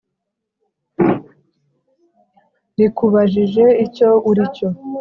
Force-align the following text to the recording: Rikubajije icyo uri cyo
Rikubajije 2.77 3.65
icyo 3.85 4.09
uri 4.29 4.43
cyo 4.55 4.67